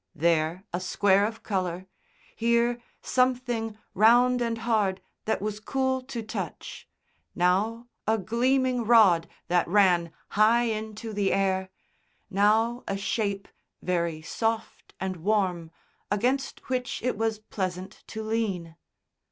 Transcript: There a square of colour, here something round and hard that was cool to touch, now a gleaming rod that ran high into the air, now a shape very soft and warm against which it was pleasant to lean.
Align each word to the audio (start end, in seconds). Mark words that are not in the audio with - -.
There 0.15 0.63
a 0.73 0.79
square 0.79 1.27
of 1.27 1.43
colour, 1.43 1.85
here 2.35 2.81
something 3.03 3.77
round 3.93 4.41
and 4.41 4.57
hard 4.57 4.99
that 5.25 5.43
was 5.43 5.59
cool 5.59 6.01
to 6.01 6.23
touch, 6.23 6.89
now 7.35 7.87
a 8.07 8.17
gleaming 8.17 8.83
rod 8.83 9.29
that 9.47 9.67
ran 9.67 10.11
high 10.29 10.63
into 10.63 11.13
the 11.13 11.31
air, 11.31 11.69
now 12.31 12.83
a 12.87 12.97
shape 12.97 13.47
very 13.83 14.23
soft 14.23 14.95
and 14.99 15.17
warm 15.17 15.69
against 16.09 16.67
which 16.67 17.03
it 17.03 17.15
was 17.15 17.37
pleasant 17.37 18.03
to 18.07 18.23
lean. 18.23 18.77